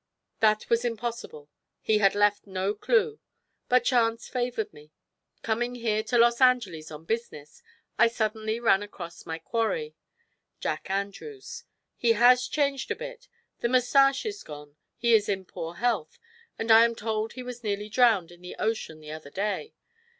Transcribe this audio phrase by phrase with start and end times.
[0.39, 1.47] That was impossible;
[1.79, 3.19] he had left no clue.
[3.69, 4.89] But chance favored me.
[5.43, 7.61] Coming here to Los Angeles on business,
[7.99, 9.93] I suddenly ran across my quarry:
[10.59, 11.65] Jack Andrews.
[11.97, 13.27] He has changed a bit.
[13.59, 16.17] The mustache is gone, he is in poor health,
[16.57, 19.75] and I am told he was nearly drowned in the ocean the other day.